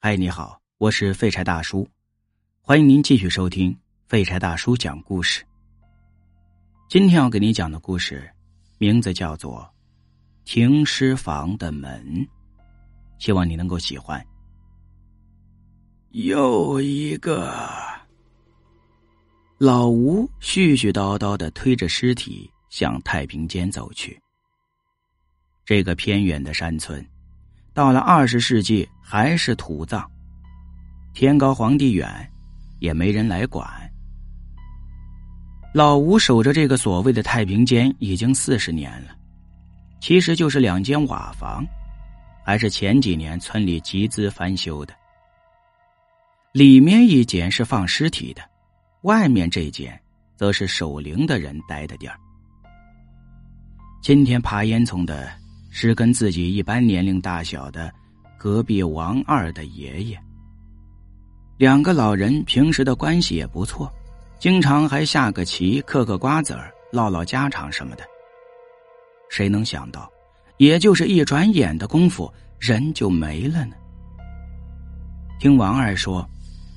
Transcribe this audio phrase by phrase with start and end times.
[0.00, 1.84] 嗨，你好，我是废柴大叔，
[2.60, 5.44] 欢迎您继续收听废柴大叔讲故事。
[6.88, 8.30] 今天要给你讲的故事，
[8.78, 9.68] 名字叫做
[10.48, 12.00] 《停尸房的门》，
[13.18, 14.24] 希望你能够喜欢。
[16.10, 17.52] 又一个，
[19.58, 24.16] 老吴絮絮叨叨的推着尸体向太平间走去。
[25.64, 27.04] 这个偏远的山村，
[27.78, 30.04] 到了二十世纪还是土葬，
[31.14, 32.28] 天高皇帝远，
[32.80, 33.64] 也没人来管。
[35.72, 39.16] 老吴守着这个所谓的太平间已经四十年了，
[40.00, 41.64] 其实就是两间瓦房，
[42.44, 44.92] 还是前几年村里集资翻修的。
[46.50, 48.42] 里面一间是放尸体的，
[49.02, 49.96] 外面这间
[50.34, 52.18] 则是守灵的人待的地儿。
[54.02, 55.30] 今天爬烟囱的
[55.70, 57.92] 是跟自己一般年龄大小的
[58.38, 60.18] 隔壁王二的爷爷。
[61.56, 63.92] 两个老人平时的关系也不错。
[64.38, 68.04] 经常还下个棋、嗑个瓜子儿、唠唠家常什么的。
[69.28, 70.08] 谁能想到，
[70.58, 73.74] 也就是一转眼的功夫，人就没了呢？
[75.40, 76.24] 听王二说，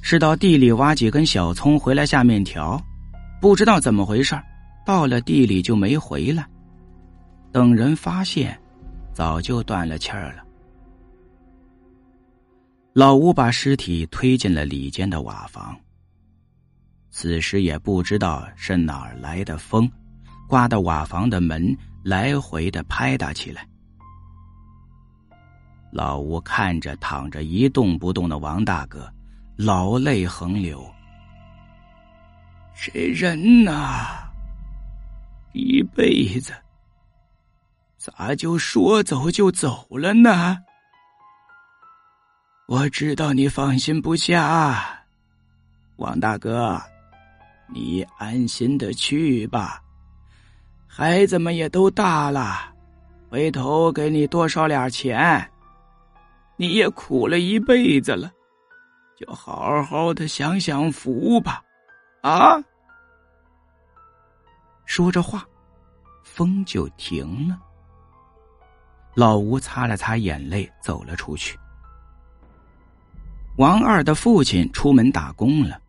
[0.00, 2.82] 是到地里挖几根小葱回来下面条，
[3.42, 4.34] 不知道怎么回事
[4.86, 6.46] 到了地里就没回来。
[7.52, 8.58] 等人发现，
[9.12, 10.44] 早就断了气儿了。
[12.92, 15.78] 老吴把尸体推进了里间的瓦房。
[17.10, 19.90] 此时也不知道是哪儿来的风，
[20.48, 23.66] 刮得瓦房的门来回的拍打起来。
[25.92, 29.12] 老吴看着躺着一动不动的王大哥，
[29.56, 30.88] 老泪横流。
[32.74, 34.30] 这人呐，
[35.52, 36.52] 一辈子
[38.00, 40.56] 咋就说走就走了呢？
[42.66, 45.04] 我知道你放心不下，
[45.96, 46.80] 王大哥。
[47.68, 49.82] 你安心的去吧，
[50.86, 52.72] 孩子们也都大了，
[53.28, 55.52] 回头给你多烧点钱。
[56.56, 58.32] 你也苦了一辈子了，
[59.14, 61.62] 就好好的享享福吧，
[62.22, 62.58] 啊！
[64.86, 65.46] 说着话，
[66.24, 67.60] 风就停了。
[69.14, 71.58] 老吴擦了擦眼泪，走了出去。
[73.56, 75.80] 王二的父亲出门打工了。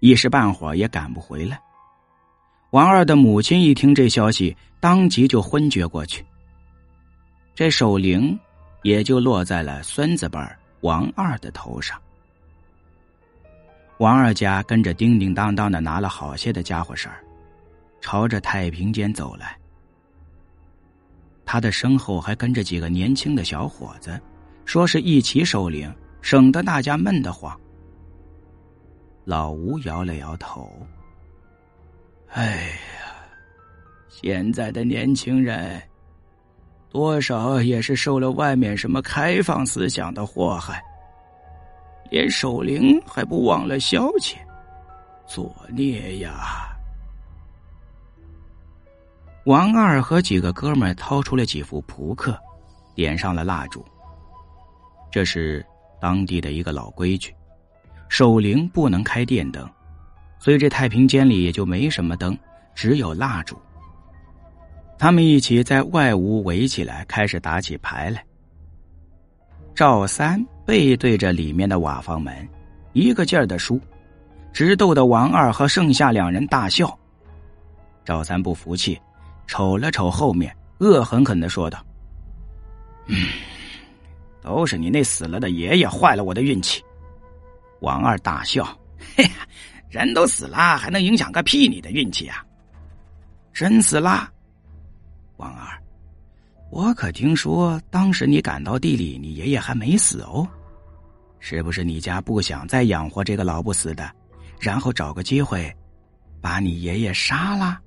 [0.00, 1.60] 一时半会儿也赶不回来。
[2.70, 6.24] 王二的母亲一听这消息，当即就昏厥过去。
[7.52, 8.38] 这守灵
[8.82, 10.38] 也就落在了孙子辈
[10.82, 12.00] 王二的头上。
[13.98, 17.24] 王二家跟着叮叮当当的拿了好些的家伙事儿，
[18.00, 19.58] 朝着太平间走来。
[21.50, 24.20] 他的身后还跟着几个年轻的小伙子，
[24.66, 27.58] 说是一起守灵，省得大家闷得慌。
[29.24, 30.70] 老吴摇了摇头。
[32.32, 33.16] 哎呀，
[34.10, 35.80] 现在的年轻人，
[36.90, 40.82] 多少也是受了外面什么开放思想的祸害，
[42.10, 44.36] 连守灵还不忘了消遣，
[45.26, 46.67] 作孽呀！
[49.48, 52.38] 王二和几个哥们掏出了几副扑克，
[52.94, 53.82] 点上了蜡烛。
[55.10, 55.64] 这是
[55.98, 57.34] 当地的一个老规矩。
[58.10, 59.66] 守灵不能开电灯，
[60.38, 62.36] 所以这太平间里也就没什么灯，
[62.74, 63.56] 只有蜡烛。
[64.98, 68.22] 他们一起在外屋围起来，开始打起牌来。
[69.74, 72.46] 赵三背对着里面的瓦房门，
[72.92, 73.80] 一个劲儿的输，
[74.52, 76.94] 直逗得王二和剩下两人大笑。
[78.04, 79.00] 赵三不服气，
[79.48, 81.84] 瞅了瞅后面，恶狠狠的说道
[83.08, 83.16] ：“嗯，
[84.42, 86.80] 都是你那死了的爷爷坏了我的运气。”
[87.80, 88.64] 王二大笑
[89.16, 89.30] ：“嘿呀，
[89.88, 92.44] 人都死了，还能影响个屁你的运气啊！
[93.52, 94.30] 真死了，
[95.38, 95.82] 王二，
[96.70, 100.46] 我可听说当时你赶到地里，你爷爷还没死哦，
[101.40, 104.10] 是不是你家不想再养活这个老不死的，
[104.60, 105.74] 然后找个机会
[106.40, 107.80] 把你爷爷杀了？”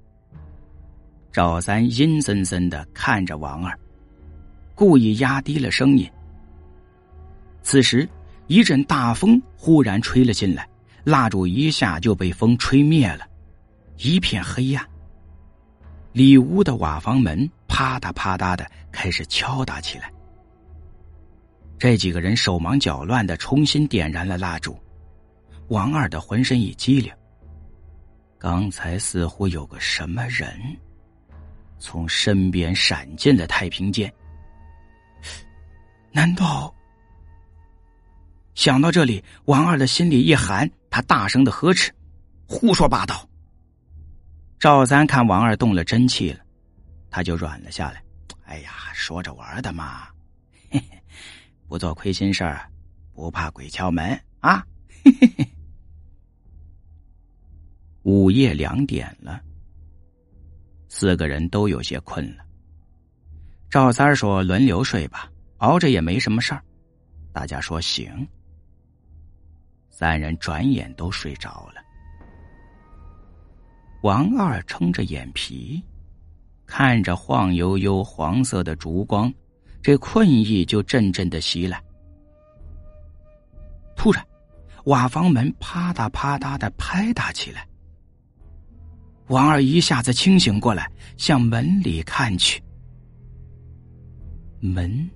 [1.32, 3.78] 赵三阴森森的看着王二，
[4.76, 6.10] 故意压低了声音。
[7.62, 8.08] 此时。
[8.48, 10.68] 一阵大风忽然吹了进来，
[11.06, 13.26] 蜡烛一下就被风吹灭了，
[13.98, 14.86] 一片黑暗。
[16.12, 20.12] 里屋的瓦房门啪嗒啪嗒的开始敲打起来。
[21.78, 24.78] 这几个人手忙脚乱的重新点燃了蜡烛，
[25.70, 27.10] 王二的浑身一激灵。
[28.38, 30.60] 刚才似乎有个什么人
[31.82, 34.14] 从身边闪进了太平间，
[36.14, 36.74] 难道？
[38.54, 41.92] 想到这里，王二的心里一寒，他大声的呵斥
[42.46, 43.28] ：“胡说八道！”
[44.60, 46.40] 赵三看王二动了真气了，
[47.10, 48.04] 他就软了下来。
[48.46, 50.08] 哎呀，说着玩的嘛，
[50.70, 51.02] 嘿嘿，
[51.68, 52.70] 不做亏心事儿，
[53.14, 54.64] 不怕鬼敲门啊！
[55.04, 55.48] 嘿嘿嘿。
[58.04, 59.42] 午夜两点了，
[60.94, 62.44] 四个人都有些困了。
[63.70, 66.62] 赵三说：“轮流睡吧，熬着也没什么事儿。”
[67.32, 68.28] 大家说：“行。”
[69.90, 71.82] 三人转眼都睡着了。
[74.04, 75.82] 王二撑着眼皮，
[76.66, 79.34] 看着晃悠悠黄色的烛光，
[79.82, 81.82] 这困意就阵阵的袭来。
[83.96, 84.22] 突然，
[84.84, 87.66] 瓦房门啪嗒啪嗒的拍打起来。
[89.32, 92.62] 王二一下子清醒过来，向门里看去。
[94.60, 95.10] 门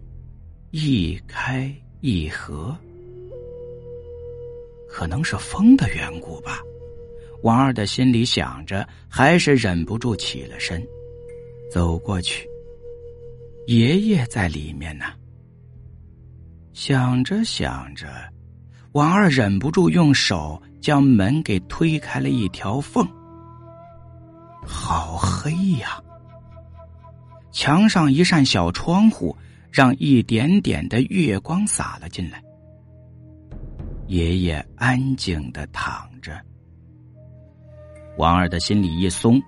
[0.72, 1.70] 一开
[2.00, 2.74] 一合，
[4.88, 6.62] 可能是风的缘故吧。
[7.44, 10.82] 王二的心里想着，还是忍不住起了身，
[11.70, 12.48] 走过去。
[13.68, 15.08] 爷爷在里面呢。
[16.72, 18.08] 想着想着，
[18.94, 23.06] 王二忍不住用手将门给推开了一条缝。
[24.66, 26.02] 好黑呀！
[27.52, 29.36] 墙上一扇小窗户，
[29.72, 32.44] 让一点点的月光洒了进来。
[34.08, 36.40] 爷爷安静的躺着。
[38.18, 39.42] 王二的心里一松，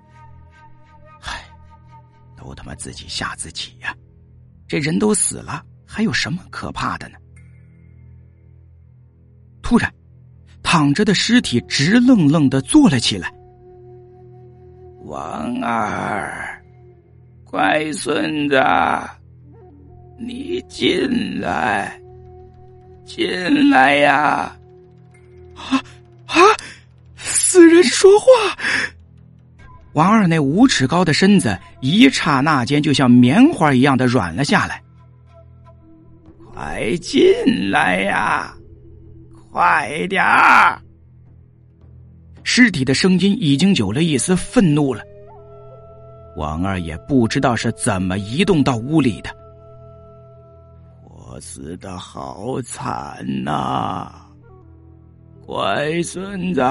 [1.21, 1.43] 唉，
[2.35, 3.95] 都他妈自己吓自己呀！
[4.67, 7.17] 这人都死了，还有什么可怕的呢？
[9.61, 9.93] 突然，
[10.63, 13.33] 躺着的尸体直愣愣的坐了起来。
[15.07, 16.61] 王二，
[17.45, 18.61] 乖孙子，
[20.19, 21.97] 你进来，
[23.05, 24.53] 进来呀！
[25.55, 25.81] 啊
[26.25, 26.35] 啊！
[27.15, 28.25] 死人说话！
[29.93, 34.83] 王二那五尺高的身子，一刹那间就像棉花一样的软了下来。
[36.53, 37.25] 快进
[37.71, 38.53] 来呀！
[39.53, 40.81] 快点儿！
[42.49, 45.03] 尸体的声音已经有了一丝愤怒了。
[46.37, 49.29] 王二也不知道是怎么移动到屋里的。
[51.03, 54.09] 我死的好惨呐，
[55.45, 56.61] 乖孙子，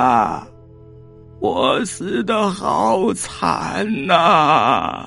[1.40, 5.06] 我死的好惨呐！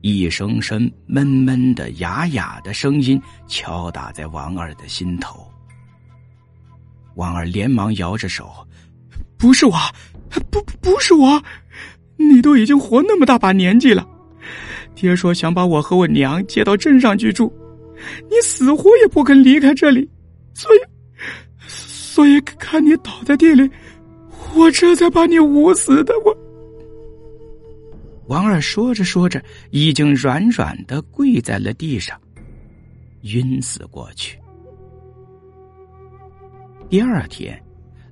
[0.00, 5.48] 一声声闷闷的、哑哑的声音敲打在王二的心头。
[7.18, 8.48] 王二连忙摇着手
[9.36, 9.76] ：“不是我，
[10.50, 11.42] 不不是我，
[12.16, 14.08] 你都已经活那么大把年纪了，
[14.94, 17.52] 爹说想把我和我娘接到镇上去住，
[18.30, 20.08] 你死活也不肯离开这里，
[20.54, 20.78] 所以，
[21.66, 23.68] 所以看你倒在地里，
[24.54, 26.38] 我这才把你捂死的。”我，
[28.28, 32.16] 王二说着说着，已经软软的跪在了地上，
[33.22, 34.38] 晕死过去。
[36.90, 37.62] 第二天，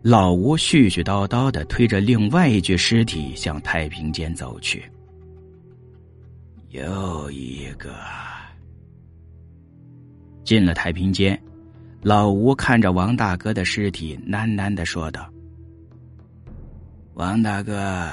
[0.02, 4.84] 老吴絮絮叨叨的推着另外一具尸体向太平间走去。
[6.68, 7.96] 又一个
[10.44, 11.42] 进了太平间，
[12.02, 15.26] 老吴看着王大哥的尸体，喃喃的说道
[17.16, 18.10] ：“王大哥，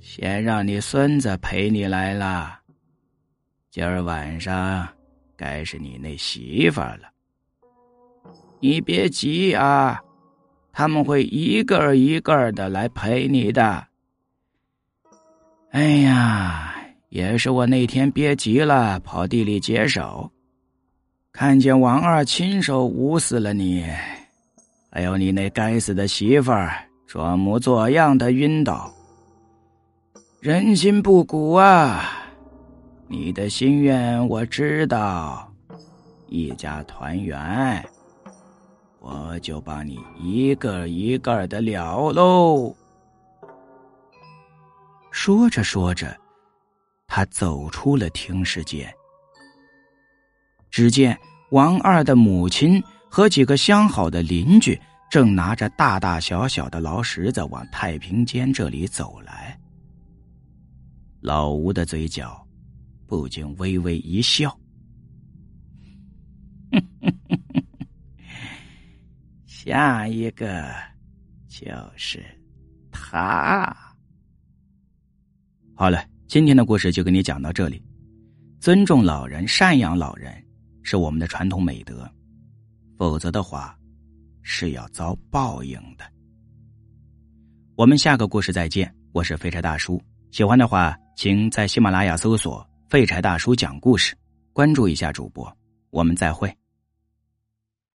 [0.00, 2.58] 先让你孙子陪你来了，
[3.70, 4.88] 今儿晚上
[5.36, 7.12] 该是你那媳妇了。”
[8.62, 10.00] 你别急啊，
[10.72, 13.84] 他们会一个一个的来陪你的。
[15.72, 16.72] 哎呀，
[17.08, 20.30] 也是我那天憋急了，跑地里解手，
[21.32, 23.84] 看见王二亲手捂死了你，
[24.92, 26.72] 还有你那该死的媳妇儿
[27.04, 28.94] 装模作样的晕倒。
[30.38, 32.04] 人心不古啊，
[33.08, 35.52] 你的心愿我知道，
[36.28, 37.84] 一家团圆。
[39.02, 42.72] 我就把你一个一个的了喽。
[45.10, 46.16] 说着说着，
[47.08, 48.88] 他走出了听事间。
[50.70, 51.18] 只见
[51.50, 52.80] 王二的母亲
[53.10, 54.80] 和几个相好的邻居
[55.10, 59.58] 正拿着大大小小的劳什子往太平间这里走来。
[61.20, 62.40] 老吴的嘴角
[63.06, 64.56] 不禁微微一笑。
[69.64, 70.74] 下一个
[71.46, 71.62] 就
[71.96, 72.20] 是
[72.90, 73.72] 他。
[75.72, 77.80] 好了，今天的故事就给你讲到这里。
[78.58, 80.34] 尊重老人、赡养老人
[80.82, 82.10] 是我们的传统美德。
[82.98, 83.78] 否则的话，
[84.42, 86.04] 是要遭报应的。
[87.76, 90.02] 我们下个故事再见，我是废柴大叔。
[90.32, 94.16] 喜欢的话，请在喜马拉雅搜索“废柴大叔讲故事”，
[94.52, 95.56] 关注一下主播。
[95.90, 96.52] 我们再会。